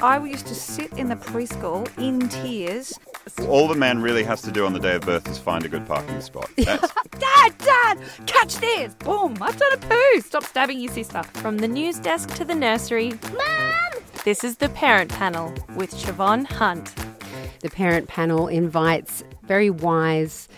[0.00, 2.96] I used to sit in the preschool in tears.
[3.48, 5.68] All the man really has to do on the day of birth is find a
[5.68, 6.48] good parking spot.
[6.56, 8.94] That's, Dad, Dad, catch this!
[8.94, 9.36] Boom!
[9.40, 10.20] I've done a poo.
[10.20, 11.24] Stop stabbing your sister.
[11.24, 13.18] From the news desk to the nursery.
[13.32, 14.02] Mom!
[14.24, 16.94] This is the Parent Panel with Shevonne Hunt.
[17.60, 20.48] The parent panel invites very wise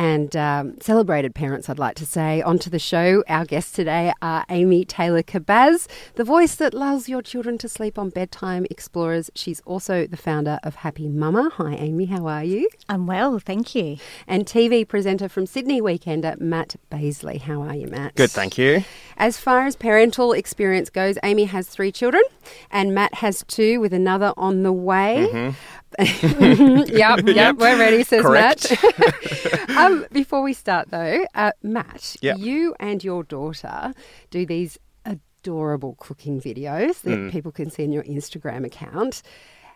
[0.00, 3.22] and um, celebrated parents, I'd like to say, onto the show.
[3.28, 7.98] Our guests today are Amy Taylor Kabbaz, the voice that lulls your children to sleep
[7.98, 9.30] on bedtime explorers.
[9.34, 11.50] She's also the founder of Happy Mama.
[11.56, 12.70] Hi, Amy, how are you?
[12.88, 13.98] I'm well, thank you.
[14.26, 17.38] And TV presenter from Sydney Weekender, Matt Baseley.
[17.38, 18.14] How are you, Matt?
[18.14, 18.84] Good, thank you.
[19.18, 22.22] As far as parental experience goes, Amy has three children,
[22.70, 25.54] and Matt has two, with another on the way.
[25.98, 28.70] yep, yep, we're ready, says Correct.
[28.98, 29.70] Matt.
[29.76, 32.38] um, before we start, though, uh, Matt, Yep.
[32.38, 33.92] you and your daughter
[34.30, 37.30] do these adorable cooking videos that Mm.
[37.32, 39.22] people can see in your Instagram account.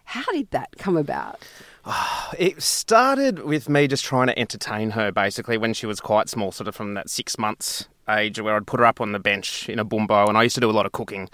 [0.04, 1.40] How did that come about?
[2.38, 6.51] It started with me just trying to entertain her basically when she was quite small,
[6.52, 9.69] sort of from that six months age where I'd put her up on the bench
[9.69, 11.29] in a bumbo and I used to do a lot of cooking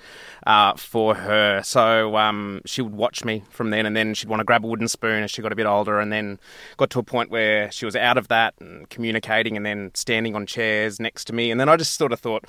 [0.46, 1.62] uh, for her.
[1.62, 4.68] So um, she would watch me from then and then she'd want to grab a
[4.68, 6.38] wooden spoon as she got a bit older and then
[6.76, 10.34] got to a point where she was out of that and communicating and then standing
[10.34, 11.50] on chairs next to me.
[11.50, 12.44] And then I just sort of thought,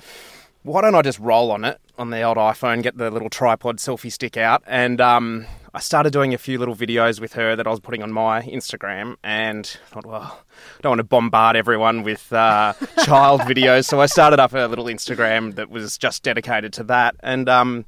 [0.62, 3.78] why don't I just roll on it on the old iPhone, get the little tripod
[3.78, 7.66] selfie stick out, and um, I started doing a few little videos with her that
[7.66, 10.42] I was putting on my Instagram, and thought, well,
[10.78, 14.66] I don't want to bombard everyone with uh, child videos, so I started up a
[14.66, 17.86] little Instagram that was just dedicated to that, and um,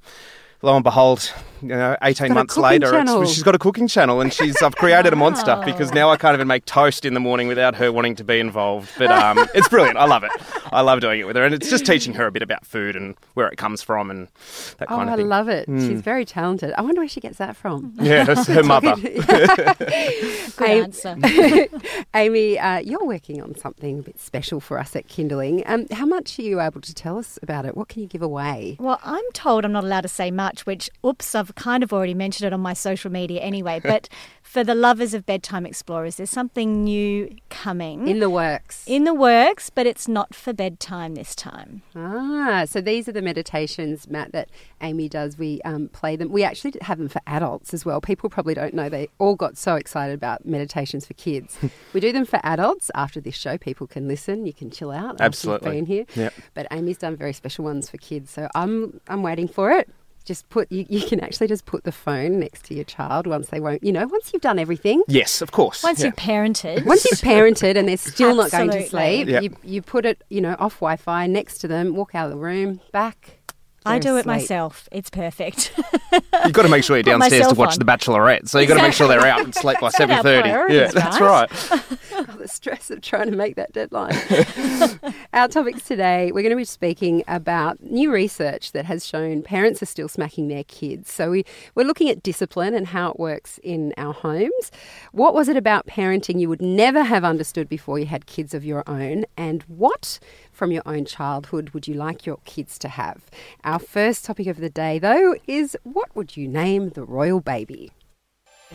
[0.63, 1.31] lo and behold,
[1.69, 5.13] you know, eighteen months later, it's, she's got a cooking channel, and she's I've created
[5.13, 8.17] a monster because now I can't even make toast in the morning without her wanting
[8.17, 8.91] to be involved.
[8.99, 9.97] But um, it's brilliant.
[9.99, 10.31] I love it.
[10.73, 12.97] I love doing it with her, and it's just teaching her a bit about food
[12.97, 14.29] and where it comes from and
[14.79, 15.27] that Oh, kind I of thing.
[15.27, 15.31] Hmm.
[15.31, 15.67] love it.
[15.69, 16.73] She's very talented.
[16.77, 17.95] I wonder where she gets that from.
[18.01, 18.95] Yeah, that's her mother.
[18.97, 21.17] Good Amy- answer.
[22.15, 25.63] Amy, uh, you're working on something a bit special for us at Kinderling.
[25.67, 27.77] Um, how much are you able to tell us about it?
[27.77, 28.77] What can you give away?
[28.79, 32.15] Well, I'm told I'm not allowed to say much, which, oops, I've kind of already
[32.15, 33.81] mentioned it on my social media anyway.
[33.83, 34.09] But
[34.43, 38.85] for the lovers of Bedtime Explorers, there's something new coming In the works.
[38.87, 41.83] in the works, but it's not for bedtime this time.
[41.97, 44.51] Ah, so these are the meditations, Matt, that
[44.81, 45.39] Amy does.
[45.39, 46.31] We um, play them.
[46.31, 48.01] We actually have them for adults as well.
[48.01, 48.89] People probably don't know.
[48.89, 51.57] They all got so excited about meditations for kids.
[51.93, 52.91] we do them for adults.
[52.95, 54.47] After this show, people can listen.
[54.47, 55.21] You can chill out.
[55.21, 55.71] after you've Absolutely.
[55.73, 56.05] been here.
[56.15, 56.35] Yep.
[56.55, 58.31] But Amy's done very special ones for kids.
[58.31, 59.89] So I'm I'm waiting for it.
[60.25, 63.49] Just put you, you can actually just put the phone next to your child once
[63.49, 63.85] they won't.
[63.85, 65.03] You know, once you've done everything.
[65.07, 65.83] Yes, of course.
[65.83, 66.07] Once yeah.
[66.07, 69.43] you've parented, Once you've parented and they're still not going to sleep, Yep.
[69.43, 72.39] you, you put it, you know, off Wi-Fi next to them, walk out of the
[72.39, 73.39] room, back.
[73.87, 74.27] I they're do it asleep.
[74.27, 74.89] myself.
[74.93, 75.75] It's perfect.
[76.43, 77.81] You've got to make sure you're downstairs to watch phone.
[77.81, 80.49] The Bachelorette, so you've got to make sure they're out and sleep by seven thirty.
[80.75, 81.51] Yeah, that's right.
[82.45, 84.13] The stress of trying to make that deadline.
[85.33, 89.83] Our topics today, we're going to be speaking about new research that has shown parents
[89.83, 91.11] are still smacking their kids.
[91.11, 94.71] So we, we're looking at discipline and how it works in our homes.
[95.13, 98.63] What was it about parenting you would never have understood before you had kids of
[98.63, 99.25] your own?
[99.39, 100.19] And what
[100.53, 103.25] from your own childhood would you like your kids to have?
[103.65, 107.91] Our first topic of the day, though, is what would you name the royal baby?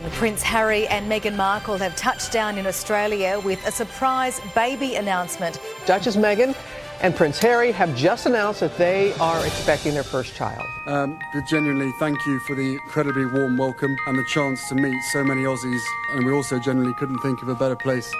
[0.08, 5.60] Prince Harry and Meghan Markle have touched down in Australia with a surprise baby announcement.
[5.84, 6.56] Duchess Meghan
[7.02, 10.64] and Prince Harry have just announced that they are expecting their first child.
[10.86, 15.02] Um, but genuinely, thank you for the incredibly warm welcome and the chance to meet
[15.12, 15.82] so many Aussies.
[16.14, 18.10] And we also generally couldn't think of a better place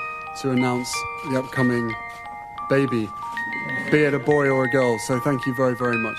[0.43, 0.93] to announce
[1.31, 1.95] the upcoming
[2.69, 3.09] baby,
[3.91, 4.99] be it a boy or a girl.
[4.99, 6.19] So thank you very, very much.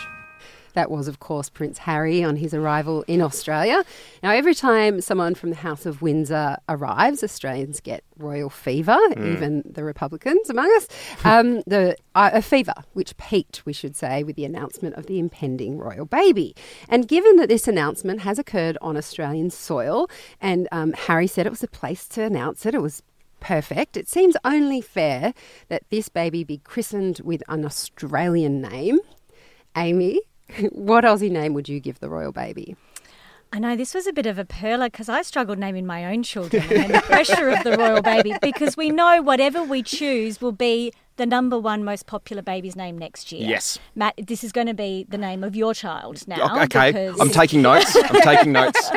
[0.74, 3.84] That was, of course, Prince Harry on his arrival in Australia.
[4.24, 9.64] Now, every time someone from the House of Windsor arrives, Australians get royal fever, even
[9.66, 10.88] the Republicans among us.
[11.24, 15.20] Um, the uh, a fever, which peaked, we should say, with the announcement of the
[15.20, 16.56] impending royal baby.
[16.90, 20.10] And given that this announcement has occurred on Australian soil,
[20.40, 23.02] and um, Harry said it was a place to announce it, it was
[23.40, 23.98] perfect.
[23.98, 25.34] It seems only fair
[25.68, 29.00] that this baby be christened with an Australian name.
[29.76, 30.22] Amy,
[30.72, 32.76] what Aussie name would you give the royal baby?
[33.54, 36.24] I know this was a bit of a perler because I struggled naming my own
[36.24, 40.54] children and the pressure of the royal baby because we know whatever we choose will
[40.54, 43.48] be the number one most popular baby's name next year.
[43.48, 43.78] Yes.
[43.94, 46.64] Matt, this is going to be the name of your child now.
[46.64, 47.96] Okay, because- I'm taking notes.
[47.96, 48.90] I'm taking notes.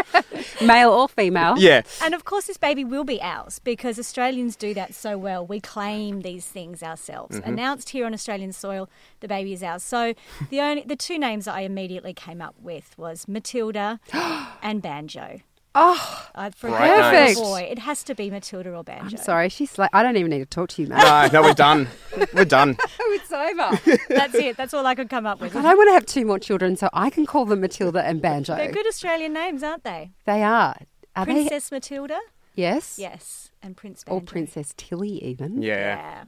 [0.63, 1.59] Male or female.
[1.59, 1.83] Yeah.
[2.03, 5.47] And of course, this baby will be ours because Australians do that so well.
[5.47, 7.39] We claim these things ourselves.
[7.39, 7.49] Mm-hmm.
[7.51, 8.89] Announced here on Australian soil,
[9.21, 9.83] the baby is ours.
[9.83, 10.15] So
[10.49, 14.01] the only the two names I immediately came up with was Matilda
[14.63, 15.41] and Banjo.
[15.77, 17.41] Oh, for Great a girl or a names.
[17.41, 19.17] boy, it has to be Matilda or Banjo.
[19.17, 19.49] I'm sorry.
[19.49, 21.33] She's like, I don't even need to talk to you, Matt.
[21.33, 21.89] No, no, we're done.
[22.33, 22.77] We're done.
[23.07, 23.99] Oh, it's over.
[24.09, 24.57] That's it.
[24.57, 25.53] That's all I could come up with.
[25.53, 28.21] God, I want to have two more children so I can call them Matilda and
[28.23, 28.57] Banjo.
[28.57, 30.11] They're good Australian names, aren't they?
[30.25, 30.77] They are.
[31.17, 31.33] Are they?
[31.33, 32.19] Princess Matilda,
[32.55, 32.99] Yes.
[32.99, 34.17] yes, and Prince Banjo.
[34.19, 35.63] Or Princess Tilly, even.
[35.63, 35.75] Yeah.
[35.97, 36.25] Yeah.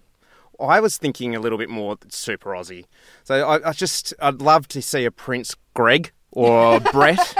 [0.64, 2.84] I was thinking a little bit more super Aussie.
[3.24, 7.36] So I, I just, I'd love to see a Prince Greg or Brett.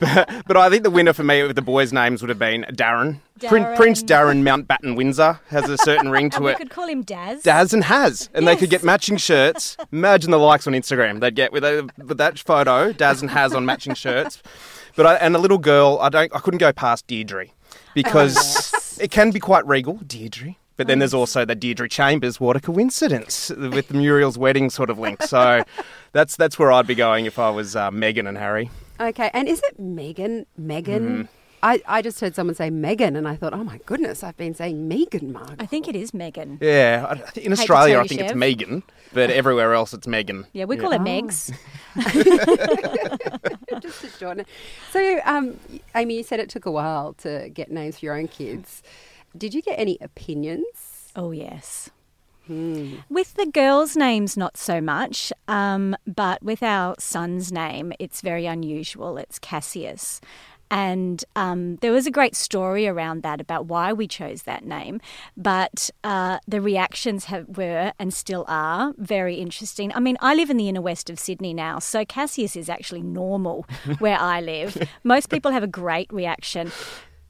[0.00, 2.64] But, but I think the winner for me with the boys' names would have been
[2.70, 3.20] Darren.
[3.46, 3.76] Prin- Darren.
[3.76, 6.58] Prince Darren Mountbatten Windsor has a certain ring And to we it.
[6.58, 7.42] could call him Daz.
[7.42, 8.80] Daz and Has, and they could Yes.
[8.80, 9.76] get matching shirts.
[9.92, 13.54] Imagine the likes on Instagram they'd get with, a, with that photo, Daz and Has
[13.54, 14.42] on matching shirts.
[14.96, 17.46] But I, and a little girl, I don't, I couldn't go past Deirdre
[17.94, 20.56] because it can be quite regal, Deirdre.
[20.76, 22.40] But then there's also the Deirdre Chambers.
[22.40, 25.22] What a coincidence with the Muriel's wedding sort of link.
[25.22, 25.62] So
[26.12, 28.70] that's that's where I'd be going if I was uh, Meghan and Harry.
[29.00, 29.30] Okay.
[29.32, 30.46] And is it Megan?
[30.56, 31.08] Megan?
[31.08, 31.22] Mm-hmm.
[31.62, 34.54] I, I just heard someone say Megan, and I thought, oh my goodness, I've been
[34.54, 35.56] saying Megan, Mark.
[35.58, 36.58] I think it is Megan.
[36.60, 38.82] Yeah, I, I think in Australia I you, think it's Megan,
[39.12, 40.46] but everywhere else it's Megan.
[40.54, 41.04] Yeah, we call it Oh.
[41.04, 41.52] Megs.
[43.82, 44.46] just to shorten it.
[44.90, 45.58] So, um,
[45.94, 48.82] Amy, you said it took a while to get names for your own kids.
[49.36, 51.12] Did you get any opinions?
[51.14, 51.90] Oh, yes.
[53.08, 58.46] With the girls' names, not so much, um, but with our son's name, it's very
[58.46, 59.16] unusual.
[59.18, 60.20] It's Cassius.
[60.70, 65.00] And um, there was a great story around that about why we chose that name.
[65.36, 69.92] But uh, the reactions have, were and still are very interesting.
[69.94, 73.02] I mean, I live in the inner west of Sydney now, so Cassius is actually
[73.02, 73.66] normal
[73.98, 74.88] where I live.
[75.02, 76.70] Most people have a great reaction.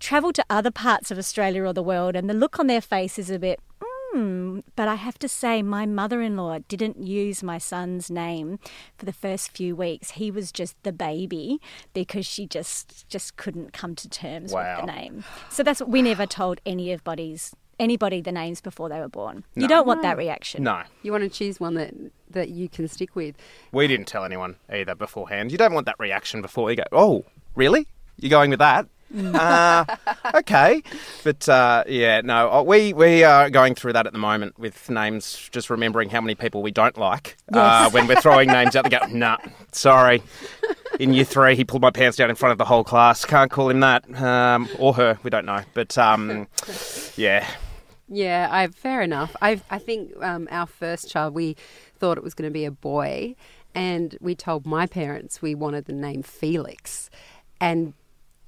[0.00, 3.19] Travel to other parts of Australia or the world, and the look on their face
[3.19, 3.61] is a bit,
[4.12, 8.59] Hmm, but I have to say, my mother in law didn't use my son's name
[8.99, 10.12] for the first few weeks.
[10.12, 11.61] He was just the baby
[11.95, 14.77] because she just just couldn't come to terms Wow.
[14.81, 15.25] with the name.
[15.49, 19.43] So that's what we never told anybody's anybody the names before they were born.
[19.55, 20.65] You don't want that reaction.
[20.65, 21.95] No, You want to choose one that,
[22.29, 23.37] that you can stick with.
[23.73, 25.51] we didn't tell anyone either beforehand.
[25.51, 27.25] You don't want that reaction before you go, oh,
[27.55, 27.87] really?
[28.19, 28.87] You're going with that?
[29.35, 29.85] uh,
[30.35, 30.83] okay,
[31.25, 34.89] but uh, yeah, no, uh, we we are going through that at the moment with
[34.89, 35.49] names.
[35.51, 38.85] Just remembering how many people we don't like uh, when we're throwing names out.
[38.85, 39.39] They go, nah,
[39.73, 40.23] sorry.
[41.01, 43.25] In year three, he pulled my pants down in front of the whole class.
[43.25, 45.19] Can't call him that, um, or her.
[45.23, 46.47] We don't know, but um,
[47.17, 47.47] yeah,
[48.09, 49.35] Yeah, I fair enough.
[49.43, 51.56] I I think um, our first child, we
[51.99, 53.35] thought it was going to be a boy,
[53.75, 57.11] and we told my parents we wanted the name Felix,
[57.61, 57.95] and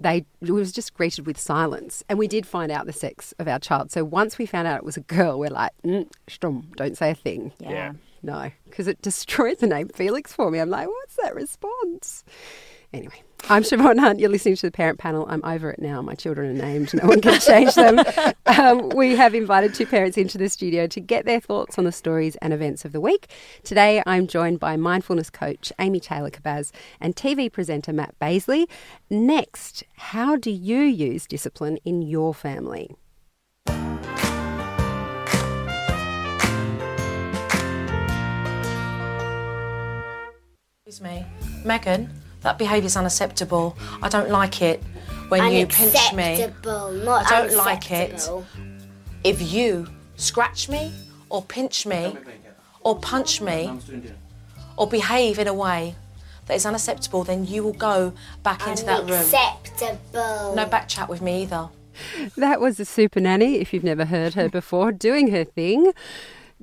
[0.02, 2.02] they it was just greeted with silence.
[2.08, 3.90] And we did find out the sex of our child.
[3.90, 7.10] So once we found out it was a girl, we're like, mm, stum, don't say
[7.10, 7.52] a thing.
[7.58, 7.70] Yeah.
[7.70, 7.93] Yeah.
[8.22, 10.60] No, because it destroyed the name Felix for me.
[10.60, 12.25] I'm like, what's that response?
[12.93, 14.21] Anyway, I'm Shevonne Hunt.
[14.21, 15.27] You're listening to the parent panel.
[15.27, 16.03] I'm over it now.
[16.03, 16.93] My children are named.
[16.93, 18.00] No one can change them.
[18.44, 21.93] Um, we have invited two parents into the studio to get their thoughts on the
[21.93, 23.29] stories and events of the week.
[23.65, 28.67] Today, I'm joined by mindfulness coach Amy Taylor Kabbaz and TV presenter Matt Baseley.
[29.09, 32.94] Next, how do you use discipline in your family?
[40.85, 41.25] Excuse me,
[41.65, 42.11] Megan.
[42.43, 43.77] That behaviour's unacceptable.
[44.03, 44.83] I don't like it
[45.29, 46.34] when you pinch me.
[46.34, 48.29] Unacceptable, not I don't like it.
[49.25, 50.93] If you scratch me
[51.29, 52.17] or pinch me
[52.81, 53.79] or punch me
[54.77, 55.94] or behave in a way
[56.46, 59.13] that is unacceptable, then you will go back into that room.
[59.13, 60.55] Unacceptable.
[60.56, 61.69] No back chat with me either.
[62.37, 65.93] That was the super nanny, if you've never heard her before, doing her thing.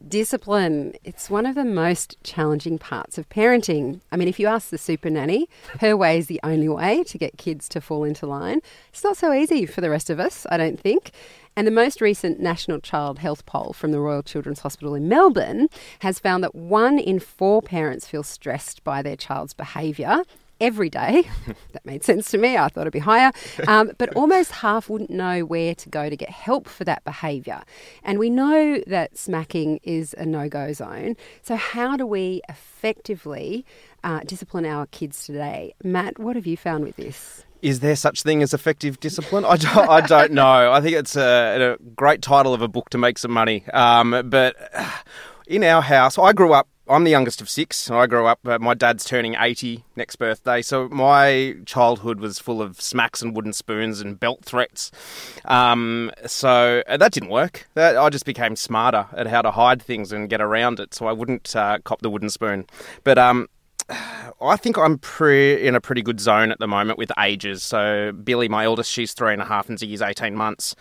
[0.07, 0.93] Discipline.
[1.03, 3.99] It's one of the most challenging parts of parenting.
[4.11, 5.49] I mean, if you ask the super nanny,
[5.81, 8.61] her way is the only way to get kids to fall into line.
[8.89, 11.11] It's not so easy for the rest of us, I don't think.
[11.55, 15.67] And the most recent National Child Health Poll from the Royal Children's Hospital in Melbourne
[15.99, 20.23] has found that one in four parents feel stressed by their child's behaviour
[20.59, 21.29] every day.
[21.73, 22.57] that made sense to me.
[22.57, 23.31] I thought it'd be higher.
[23.67, 27.61] Um, but almost half wouldn't know where to go to get help for that behaviour.
[28.03, 31.15] And we know that smacking is a no go zone.
[31.41, 33.65] So, how do we effectively
[34.03, 35.73] uh, discipline our kids today?
[35.83, 37.43] Matt, what have you found with this?
[37.61, 39.43] Is there such thing as effective discipline?
[39.43, 40.71] I don't, I don't know.
[40.71, 43.65] I think it's a, a great title of a book to make some money.
[43.73, 44.55] Um, but
[45.47, 47.91] in our house, I grew up I'm the youngest of six.
[47.91, 48.39] I grew up.
[48.48, 53.36] Uh, my dad's turning 80 next birthday, so my childhood was full of smacks and
[53.36, 54.89] wooden spoons and belt threats.
[55.46, 57.69] Um, so uh, that didn't work.
[57.75, 61.05] That, I just became smarter at how to hide things and get around it, so
[61.05, 62.65] I wouldn't uh, cop the wooden spoon.
[63.03, 63.50] But um,
[64.41, 67.63] I think I'm pre- in a pretty good zone at the moment with ages.
[67.63, 70.75] So Billy, my eldest, she's three and a half, and Ziggy's eighteen months.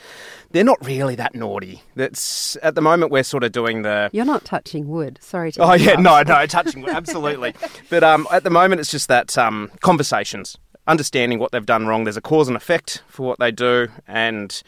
[0.51, 1.83] They're not really that naughty.
[1.97, 4.11] That's at the moment we're sort of doing the.
[4.13, 5.19] You're not touching wood.
[5.21, 5.63] Sorry to.
[5.63, 7.55] Oh yeah, no, no, touching wood, absolutely.
[7.91, 12.05] but um, at the moment it's just that um, conversations, understanding what they've done wrong.
[12.05, 14.63] There's a cause and effect for what they do, and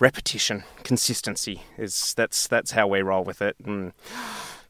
[0.00, 3.56] repetition, consistency is that's that's how we roll with it.
[3.64, 3.92] And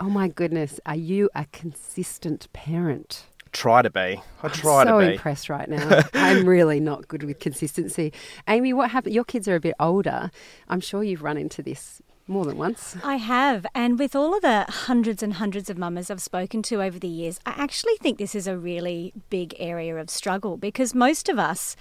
[0.00, 3.26] Oh my goodness, are you a consistent parent?
[3.54, 4.20] try to be.
[4.42, 5.12] I try I'm so to be.
[5.12, 6.02] impressed right now.
[6.12, 8.12] I'm really not good with consistency.
[8.48, 9.14] Amy, what happened?
[9.14, 10.30] Your kids are a bit older.
[10.68, 12.96] I'm sure you've run into this more than once.
[13.04, 13.64] I have.
[13.74, 17.08] And with all of the hundreds and hundreds of mamas I've spoken to over the
[17.08, 21.38] years, I actually think this is a really big area of struggle because most of
[21.38, 21.76] us,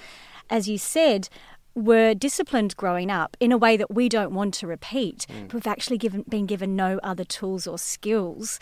[0.50, 1.27] as you said,
[1.75, 5.25] were disciplined growing up in a way that we don't want to repeat.
[5.30, 5.44] Hmm.
[5.44, 8.60] But we've actually given, been given no other tools or skills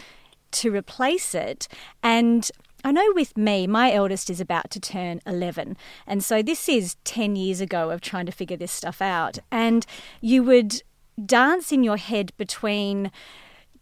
[0.52, 1.68] to replace it.
[2.04, 2.50] And
[2.84, 5.78] I know with me, my eldest is about to turn 11.
[6.08, 9.40] And so this is 10 years ago of trying to figure this stuff out.
[9.52, 9.86] And
[10.20, 10.82] you would
[11.24, 13.12] dance in your head between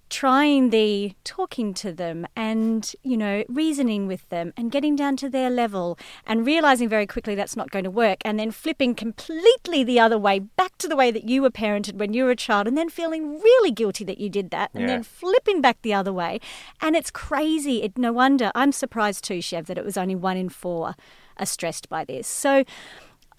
[0.10, 5.30] trying the talking to them and you know reasoning with them and getting down to
[5.30, 9.84] their level and realizing very quickly that's not going to work and then flipping completely
[9.84, 12.36] the other way back to the way that you were parented when you were a
[12.36, 14.88] child and then feeling really guilty that you did that and Yeah.
[14.88, 16.40] then flipping back the other way.
[16.82, 17.84] And it's crazy.
[17.84, 18.52] It no wonder.
[18.56, 20.96] I'm surprised too Shev that it was only one in four
[21.38, 22.28] are stressed by this.
[22.28, 22.64] So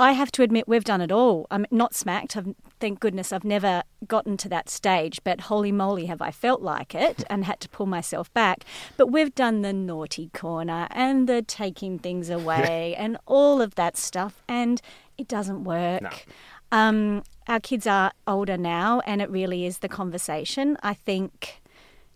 [0.01, 1.47] I have to admit we've done it all.
[1.51, 2.35] I'm not smacked.
[2.35, 6.63] I've, thank goodness I've never gotten to that stage, but holy moly have I felt
[6.63, 8.65] like it and had to pull myself back.
[8.97, 13.99] But we've done the naughty corner and the taking things away and all of that
[13.99, 14.81] stuff, and
[15.19, 16.25] it doesn't work.
[16.73, 20.79] Um, our kids are older now, and it really is the conversation.
[20.83, 21.61] I think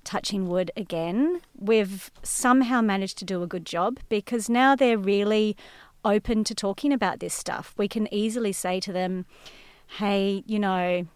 [0.05, 5.57] touching wood again, we've somehow managed to do a good job because now they're really
[6.05, 7.75] open to talking about this stuff.
[7.77, 9.27] We can easily say to them,
[9.99, 11.07] hey, you know,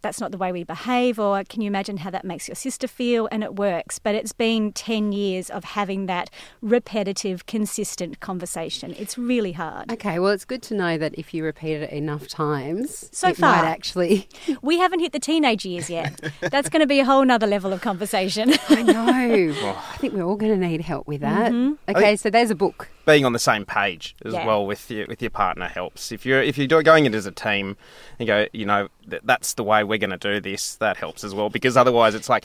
[0.00, 2.86] that's not the way we behave, or can you imagine how that makes your sister
[2.86, 3.28] feel?
[3.32, 3.98] And it works.
[3.98, 6.30] But it's been 10 years of having that
[6.62, 8.94] repetitive, consistent conversation.
[8.96, 9.90] It's really hard.
[9.90, 13.38] Okay, well, it's good to know that if you repeat it enough times, So it
[13.38, 14.28] far, might actually.
[14.62, 16.20] we haven't hit the teenage years yet.
[16.42, 18.54] That's going to be a whole nother level of conversation.
[18.68, 18.94] I know.
[19.92, 21.50] I think we're all going to need help with that.
[21.50, 21.76] Mhm.
[21.88, 22.88] Okay, so there's a book.
[23.08, 24.46] Being on the same page as Yeah.
[24.46, 26.12] well with your with your partner helps.
[26.12, 27.76] If you're if you're going in as a team,
[28.18, 30.76] you go, you know, th- that's the way we're going to do this.
[30.76, 32.44] That helps as well because otherwise it's like.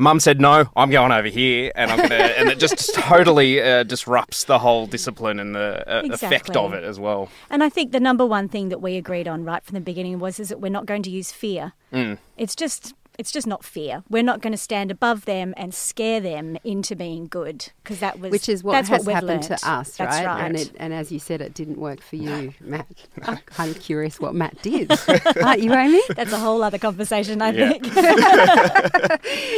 [0.00, 0.64] Mum said no.
[0.76, 4.86] I'm going over here, and I'm gonna, and it just totally uh, disrupts the whole
[4.86, 7.28] discipline and the uh, effect of it as well.
[7.50, 10.20] And I think the number one thing that we agreed on right from the beginning
[10.20, 11.72] was is that we're not going to use fear.
[11.92, 12.18] Mm.
[12.36, 14.02] It's just it's just not fear.
[14.08, 18.18] We're not going to stand above them and scare them into being good because that
[18.20, 19.60] was Which is what that's has what happened learnt.
[19.60, 20.26] to us, That's right?
[20.26, 20.44] right.
[20.46, 22.86] And, it, and as you said, it didn't work for you, Matt.
[23.24, 24.90] I'm kind of curious what Matt did.
[25.42, 26.00] Aren't you, Amy?
[26.14, 27.72] That's a whole other conversation, I Yeah.
[27.72, 27.96] think.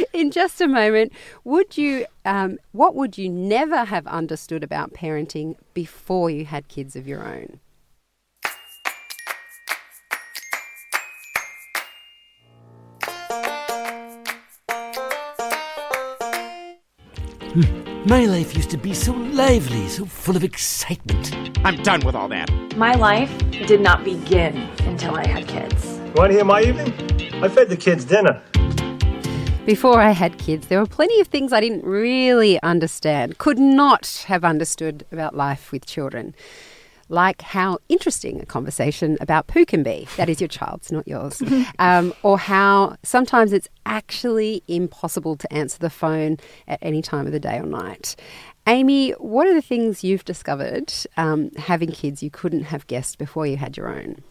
[0.15, 1.13] In just a moment,
[1.45, 2.07] would you?
[2.25, 7.27] Um, what would you never have understood about parenting before you had kids of your
[7.27, 7.61] own?
[17.53, 21.35] My life used to be so lively, so full of excitement.
[21.65, 22.49] I'm done with all that.
[22.77, 25.99] My life did not begin until I had kids.
[25.99, 26.95] You Want to hear my evening?
[27.43, 28.41] I fed the kids dinner.
[29.67, 34.25] Before I had kids, there were plenty of things I didn't really understand, could not
[34.29, 36.37] have understood about life with children.
[37.11, 40.07] Like how interesting a conversation about poo can be.
[40.17, 41.43] That is your child's, not yours.
[41.79, 46.39] um, or how sometimes it's actually impossible to answer the phone
[46.69, 48.17] at any time of the day or night.
[48.67, 53.47] Amy, what are the things you've discovered um, having kids you couldn't have guessed before
[53.47, 54.23] you had your own?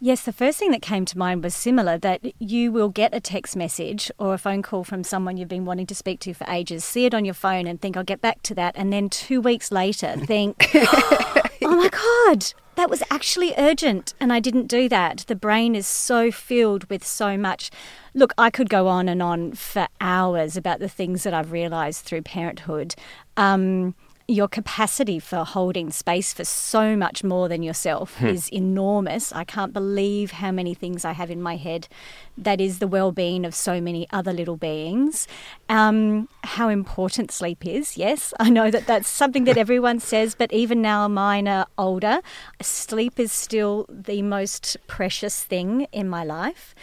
[0.00, 3.20] Yes, the first thing that came to mind was similar that you will get a
[3.20, 6.46] text message or a phone call from someone you've been wanting to speak to for
[6.48, 8.76] ages, see it on your phone and think, I'll get back to that.
[8.76, 10.72] And then two weeks later, think,
[11.62, 14.14] oh my God, that was actually urgent.
[14.20, 15.24] And I didn't do that.
[15.26, 17.70] The brain is so filled with so much.
[18.14, 22.04] Look, I could go on and on for hours about the things that I've realised
[22.04, 22.94] through parenthood.
[23.36, 23.94] Um,
[24.30, 28.26] your capacity for holding space for so much more than yourself Hmm.
[28.26, 29.32] is enormous.
[29.32, 31.88] I can't believe how many things I have in my head
[32.36, 35.26] that is the well being of so many other little beings.
[35.70, 38.34] Um, how important sleep is, yes.
[38.40, 42.20] I know that that's something that everyone says, but even now mine are older.
[42.60, 46.74] Sleep is still the most precious thing in my life.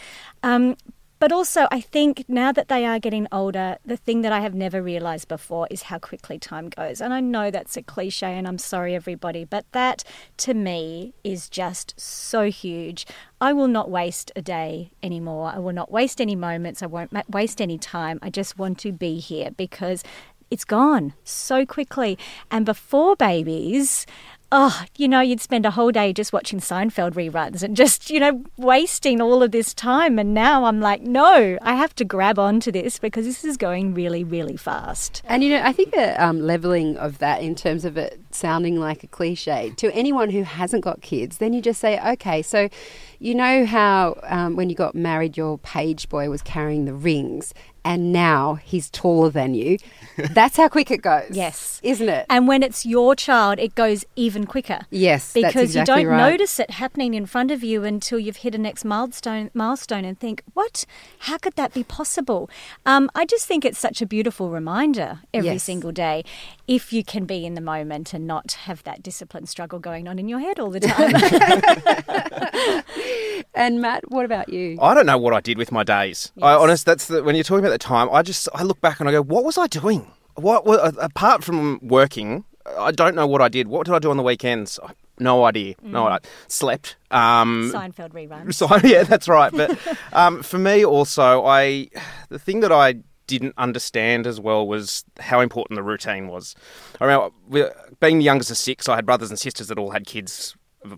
[0.41, 0.77] Um,
[1.25, 4.53] but also, I think now that they are getting older, the thing that I have
[4.53, 7.01] never realised before is how quickly time goes.
[7.01, 10.03] And I know that's a cliche, and I'm sorry, everybody, but that
[10.37, 13.07] to me is just so huge.
[13.41, 15.51] I will not waste a day anymore.
[15.51, 16.83] I will not waste any moments.
[16.83, 18.19] I won't waste any time.
[18.21, 20.03] I just want to be here because
[20.51, 22.19] it's gone so quickly.
[22.51, 24.05] And before babies,
[24.51, 28.19] oh, you know, you'd spend a whole day just watching Seinfeld reruns and just, you
[28.19, 30.19] know, wasting all of this time.
[30.19, 33.93] And now I'm like, no, I have to grab onto this because this is going
[33.93, 35.21] really, really fast.
[35.25, 38.79] And you know, I think the um, leveling of that in terms of it sounding
[38.79, 42.69] like a cliche to anyone who hasn't got kids, then you just say, okay, so
[43.19, 47.53] you know how um, when you got married, your page boy was carrying the rings,
[47.83, 49.77] and now he's taller than you.
[50.17, 51.29] That's how quick it goes.
[51.31, 51.79] Yes.
[51.83, 52.25] Isn't it?
[52.29, 54.79] And when it's your child, it goes even quicker.
[54.89, 56.31] Yes, that's because exactly you don't right.
[56.31, 60.17] notice it happening in front of you until you've hit a next milestone milestone and
[60.19, 60.85] think, "What?
[61.19, 62.49] How could that be possible?"
[62.85, 65.63] Um, I just think it's such a beautiful reminder every Yes.
[65.63, 66.23] single day,
[66.67, 70.17] if you can be in the moment and not have that discipline struggle going on
[70.17, 71.11] in your head all the time.
[73.53, 74.77] and Matt, what about you?
[74.81, 76.31] I don't know what I did with my days.
[76.41, 78.09] I honest, that's the, when you're talking about the time.
[78.11, 80.11] I just I look back and I go, what was I doing?
[80.35, 80.63] What,
[81.01, 82.43] apart from working?
[82.77, 83.67] I don't know what I did.
[83.67, 84.79] What did I do on the weekends?
[85.19, 85.75] No idea.
[85.81, 86.11] No, Mm.
[86.11, 86.97] I slept.
[87.11, 88.53] Um, Seinfeld rerun.
[88.53, 89.51] So, yeah, that's right.
[89.51, 89.77] But
[90.13, 91.87] um, for me, also, I
[92.29, 92.95] the thing that I
[93.27, 96.53] didn't understand as well was how important the routine was.
[96.99, 100.05] I remember being the youngest of six, I had brothers and sisters that all had
[100.05, 100.55] kids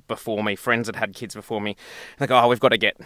[0.07, 1.75] before me, friends that had kids before me.
[2.19, 2.97] They go, "Oh, we've got to get."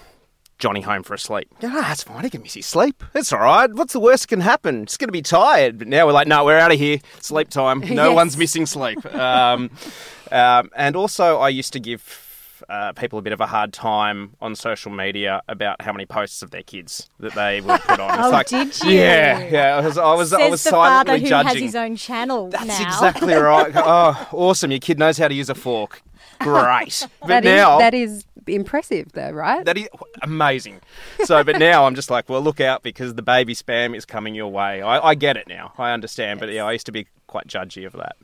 [0.60, 1.48] Johnny home for a sleep.
[1.60, 2.24] Yeah, no, that's fine.
[2.24, 3.04] He can miss his sleep.
[3.16, 3.74] It's all right.
[3.74, 4.84] What's the worst that can happen?
[4.84, 5.80] It's going to be tired.
[5.80, 7.00] But now we're like, no, we're out of here.
[7.20, 7.80] Sleep time.
[7.90, 8.16] No Yes.
[8.16, 9.04] one's missing sleep.
[9.12, 9.72] Um,
[10.32, 14.36] um, and also, I used to give uh, people a bit of a hard time
[14.40, 18.12] on social media about how many posts of their kids that they would put on.
[18.20, 18.92] It's Oh, like, did you?
[19.00, 19.78] Yeah, yeah.
[19.78, 21.48] I was, I was, Says I was the father who judging.
[21.48, 22.50] has his own channel.
[22.52, 22.86] That's now.
[22.86, 23.72] exactly right.
[23.76, 24.70] Oh, awesome!
[24.70, 26.04] Your kid knows how to use a fork.
[26.44, 27.08] Great.
[27.22, 29.64] But That is- now that is impressive, though, right?
[29.66, 29.88] that is
[30.24, 30.82] amazing.
[31.26, 34.34] So, but now I'm just like, well, look out because the baby spam is coming
[34.36, 34.82] your way.
[34.82, 35.74] I, I get it now.
[35.78, 36.40] I understand.
[36.40, 38.16] But yeah, I used to be quite judgy of that.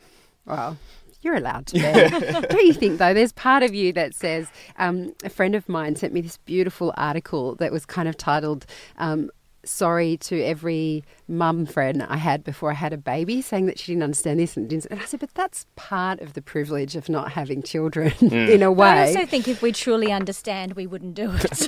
[0.46, 0.78] Well,
[1.22, 1.82] you're allowed to be.
[1.82, 3.14] What Don't you think, though?
[3.14, 6.94] There's part of you that says, um, a friend of mine sent me this beautiful
[6.98, 8.66] article that was kind of titled,
[8.98, 9.30] um,
[9.64, 13.92] Sorry to every mum friend I had before I had a baby, saying that she
[13.92, 14.86] didn't understand this and didn't.
[14.86, 18.50] And I said, but that's part of the privilege of not having children mm.
[18.50, 18.88] in a way.
[18.88, 21.68] I also think if we truly understand, we wouldn't do it.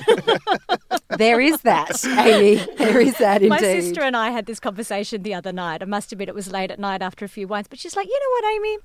[1.18, 2.64] there is that, Amy.
[2.78, 3.48] There is that indeed.
[3.50, 5.82] My sister and I had this conversation the other night.
[5.82, 8.06] I must admit it was late at night after a few wines, but she's like,
[8.06, 8.78] you know what, Amy?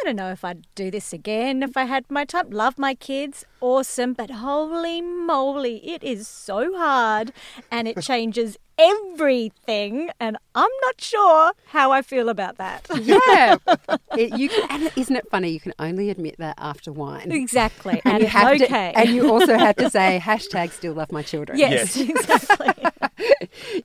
[0.00, 2.50] I don't know if I'd do this again if I had my time.
[2.50, 7.32] Love my kids, awesome, but holy moly, it is so hard
[7.70, 12.86] and it changes everything, and I'm not sure how I feel about that.
[13.00, 13.56] yeah,
[14.16, 15.50] It- you can, and isn't it funny?
[15.50, 17.30] You can only admit that after wine.
[17.30, 18.66] Exactly, and, and you it's have okay.
[18.92, 21.58] to, and you also have to say hashtag still love my children.
[21.58, 22.74] Yes, exactly.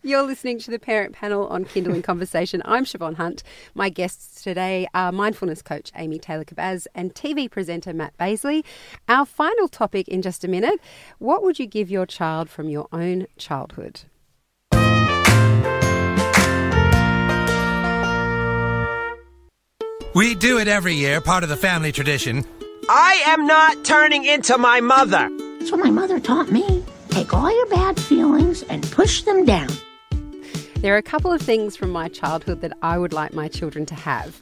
[0.03, 2.61] You're listening to the Parent Panel on Kinderling Conversation.
[2.65, 3.43] I'm Shevonne Hunt.
[3.75, 8.63] My guests today are mindfulness coach Amy Taylor Kabbaz and TV presenter Matt Baseley.
[9.07, 10.79] Our final topic in just a minute:
[11.17, 14.01] What would you give your child from your own childhood?
[20.15, 22.43] We do it every year, part of the family tradition.
[22.89, 25.29] I am not turning into my mother.
[25.59, 26.78] That's what my mother taught me.
[27.09, 29.69] Take all your bad feelings and push them down.
[30.77, 33.85] There are a couple of things from my childhood that I would like my children
[33.87, 34.41] to have.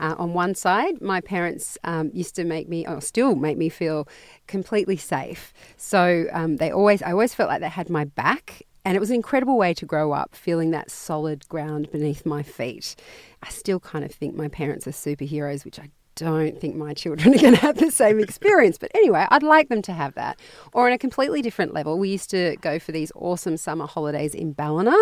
[0.00, 3.70] Uh, on one side, my parents um, used to make me, or still make me
[3.70, 4.06] feel
[4.46, 5.52] completely safe.
[5.78, 9.10] So um, they always, I always felt like they had my back, and it was
[9.10, 12.94] an incredible way to grow up, feeling that solid ground beneath my feet.
[13.42, 17.34] I still kind of think my parents are superheroes, which I don't think my children
[17.34, 18.76] are going to have the same experience.
[18.76, 20.38] But anyway, I'd like them to have that.
[20.72, 24.34] Or on a completely different level, we used to go for these awesome summer holidays
[24.34, 24.96] in Ballina.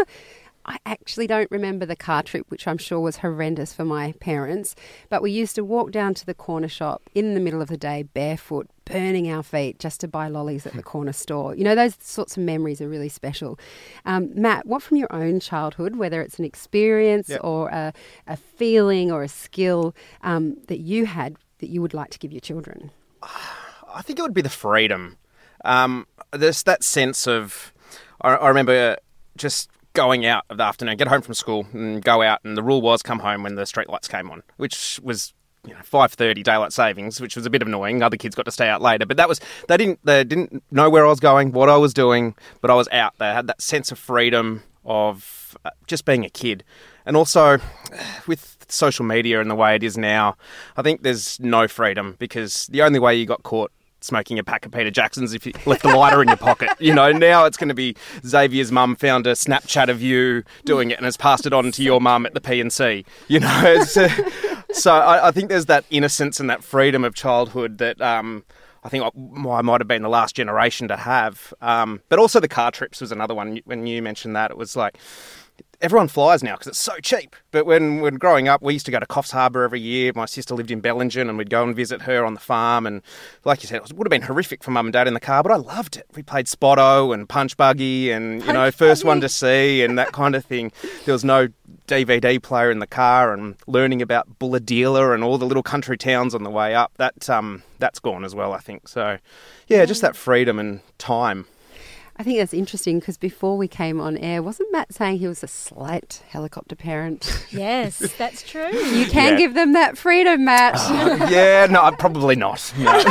[0.66, 4.74] I actually don't remember the car trip, which I'm sure was horrendous for my parents.
[5.08, 7.76] But we used to walk down to the corner shop in the middle of the
[7.76, 11.54] day barefoot, burning our feet just to buy lollies at the corner store.
[11.54, 13.58] You know, those sorts of memories are really special.
[14.06, 17.40] Um, Matt, what from your own childhood, whether it's an experience Yep.
[17.44, 17.92] or a,
[18.26, 22.32] a feeling or a skill um, that you had that you would like to give
[22.32, 22.90] your children?
[23.22, 25.16] I think it would be the freedom.
[25.64, 27.72] Um, there's that sense of.
[28.22, 28.96] I, I remember
[29.36, 32.62] just going out of the afternoon, get home from school, and go out, and the
[32.62, 35.32] rule was come home when the street lights came on, which was.
[35.66, 38.02] You know, five thirty daylight savings, which was a bit annoying.
[38.02, 40.88] Other kids got to stay out later, but that was they didn't they didn't know
[40.88, 43.14] where I was going, what I was doing, but I was out.
[43.18, 46.64] They had that sense of freedom of uh, just being a kid,
[47.04, 47.58] and also
[48.26, 50.36] with social media and the way it is now,
[50.76, 54.64] I think there's no freedom because the only way you got caught smoking a pack
[54.64, 56.70] of Peter Jacksons if you left the lighter in your pocket.
[56.78, 60.90] You know, now it's going to be Xavier's mum found a Snapchat of you doing
[60.90, 63.04] it and has passed it on to your mum at the P&C.
[63.28, 64.08] You know, it's, uh,
[64.76, 68.44] so I, I think there's that innocence and that freedom of childhood that um,
[68.84, 69.10] I think I,
[69.62, 71.52] might have been the last generation to have.
[71.60, 73.60] Um, but also the car trips was another one.
[73.64, 74.98] When you mentioned that, it was like
[75.80, 77.36] everyone flies now because it's so cheap.
[77.50, 80.12] But when when growing up, we used to go to Coffs Harbour every year.
[80.14, 82.86] My sister lived in Bellingen, and we'd go and visit her on the farm.
[82.86, 83.02] And
[83.44, 85.42] like you said, it would have been horrific for mum and dad in the car,
[85.42, 86.06] but I loved it.
[86.14, 90.12] We played Spotto and Punch Buggy, and you know, first one to see, and that
[90.12, 90.72] kind of thing.
[91.04, 91.48] There was no
[91.86, 96.34] DVD player in the car, and learning about Bulahdelah and all the little country towns
[96.34, 96.92] on the way up.
[96.96, 98.88] That um, that's gone as well, I think.
[98.88, 99.18] So,
[99.68, 101.46] yeah, just that freedom and time.
[102.18, 105.42] I think that's interesting because before we came on air, wasn't Matt saying he was
[105.42, 107.44] a slight helicopter parent?
[107.52, 108.68] Yes, that's true.
[108.74, 109.36] You can Yeah.
[109.38, 110.74] give them that freedom, Matt.
[111.30, 112.72] yeah, no, probably not.
[112.78, 112.90] No.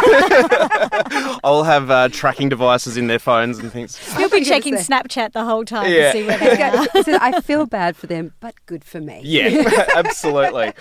[1.43, 3.99] I'll have uh, tracking devices in their phones and things.
[4.19, 6.11] You'll be checking Snapchat the whole time Yeah.
[6.11, 6.85] to see where they are.
[6.93, 9.21] He said, I feel bad for them, but good for me.
[9.23, 10.73] Yeah, absolutely.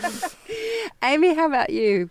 [1.03, 2.11] Amy, how about you?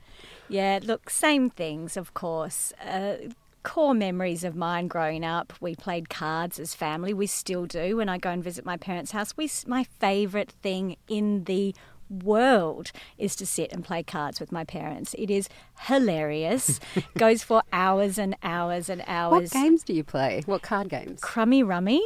[0.49, 2.73] Yeah, look, same things, of course.
[2.84, 3.15] Uh,
[3.63, 5.54] core memories of mine growing up.
[5.60, 7.13] We played cards as family.
[7.13, 7.97] We still do.
[7.97, 11.73] When I go and visit my parents' house, we my favourite thing in the
[12.10, 15.15] world is to sit and play cards with my parents.
[15.17, 15.49] It is
[15.80, 16.80] hilarious.
[17.17, 19.54] Goes for hours and hours and hours.
[19.54, 20.43] What games do you play?
[20.45, 21.19] What card games?
[21.21, 22.04] Crummy Rummy.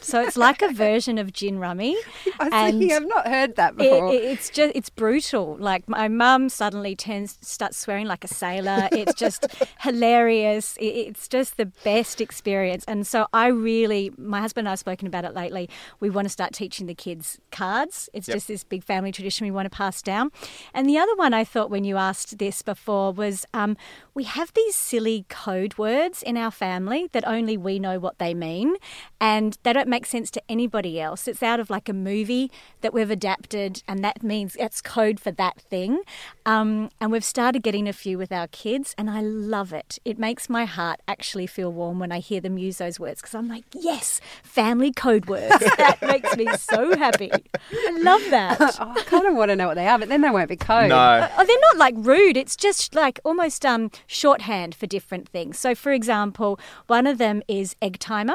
[0.00, 1.96] So it's like a version of Gin Rummy.
[2.40, 4.12] I was thinking, I've not heard that before.
[4.12, 5.56] it- it's just it's brutal.
[5.58, 8.88] Like my mum suddenly turns starts swearing like a sailor.
[8.92, 9.46] It's just
[9.80, 10.76] hilarious.
[10.76, 12.84] It, it's just the best experience.
[12.86, 15.68] And so I really, my husband and I have spoken about it lately.
[16.00, 18.08] We want to start teaching the kids cards.
[18.12, 18.36] It's Yep.
[18.36, 20.30] just this big family tradition we want to pass down.
[20.74, 23.76] And the other one I thought when you asked this before was um,
[24.14, 28.34] we have these silly code words in our family that only we know what they
[28.34, 28.76] mean,
[29.20, 31.26] and they don't make sense to anybody else.
[31.26, 35.30] It's out of like a movie that we've adapted, and that means it's code for
[35.32, 36.02] that thing.
[36.46, 39.98] Um, and we've started getting a few with our kids, and I love it.
[40.04, 43.34] It makes my heart actually feel warm when I hear them use those words because
[43.34, 45.58] I'm like, yes, family code words.
[45.76, 47.30] that makes me so happy.
[47.32, 48.60] I love that.
[48.80, 50.56] oh, I kind of want to know what they are, but then they won't be
[50.56, 50.90] code.
[50.90, 51.28] No.
[51.36, 52.36] Oh, they're not like rude.
[52.36, 55.58] It's just like almost um, shorthand for different things.
[55.58, 58.34] So, for example, one of them is egg timer.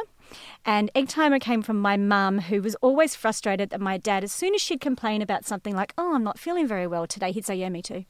[0.66, 4.32] And egg timer came from my mum, who was always frustrated that my dad, as
[4.32, 7.46] soon as she'd complain about something like, oh, I'm not feeling very well today, he'd
[7.46, 8.06] say, yeah, me too.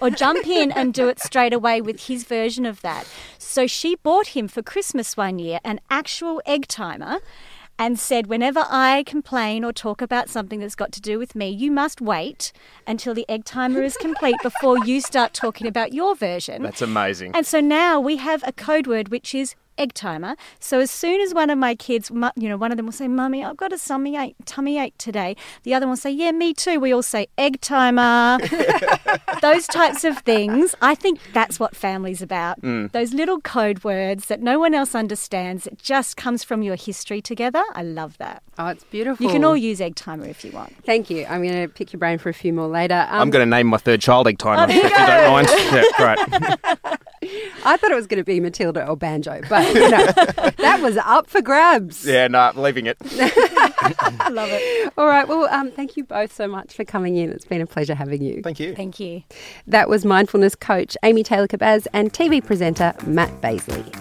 [0.00, 3.06] Or jump in and do it straight away with his version of that.
[3.38, 7.18] So she bought him for Christmas one year an actual egg timer
[7.78, 11.50] and said, whenever I complain or talk about something that's got to do with me,
[11.50, 12.52] you must wait
[12.86, 16.62] until the egg timer is complete before you start talking about your version.
[16.62, 17.32] That's amazing.
[17.34, 20.36] And so now we have a code word which is egg timer.
[20.60, 23.08] So as soon as one of my kids, you know, one of them will say,
[23.08, 26.32] "Mummy, I've got a tummy ache, tummy ache today." The other one will say, "Yeah,
[26.32, 28.38] me too." We all say egg timer.
[29.42, 30.74] Those types of things.
[30.82, 32.60] I think that's what family's about.
[32.62, 32.92] Mm.
[32.92, 35.66] Those little code words that no one else understands.
[35.66, 37.62] It just comes from your history together.
[37.74, 38.42] I love that.
[38.58, 39.24] Oh, it's beautiful.
[39.26, 40.74] You can all use egg timer if you want.
[40.84, 41.26] Thank you.
[41.26, 43.06] I'm going to pick your brain for a few more later.
[43.10, 45.48] Um, I'm going to name my third child egg timer, Oh, if you don't mind.
[45.50, 46.98] Yeah, great.
[47.64, 50.06] I thought it was going to be Matilda or Banjo, but you know,
[50.58, 52.06] that was up for grabs.
[52.06, 52.96] Yeah, no, I'm leaving it.
[54.30, 54.92] Love it.
[54.96, 55.26] All right.
[55.26, 57.30] Well, um, thank you both so much for coming in.
[57.30, 58.42] It's been a pleasure having you.
[58.42, 58.74] Thank you.
[58.74, 59.22] Thank you.
[59.66, 63.92] That was mindfulness coach Amy Taylor Kabbaz and TV presenter Matt Baseley.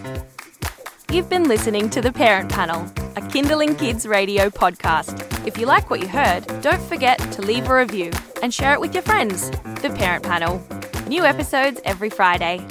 [1.11, 2.81] You've been listening to The Parent Panel,
[3.15, 5.47] a Kinderling Kids radio podcast.
[5.47, 8.11] If you like what you heard, don't forget to leave a review
[8.41, 9.49] and share it with your friends.
[9.81, 10.61] The Parent Panel.
[11.07, 12.65] New episodes every Friday.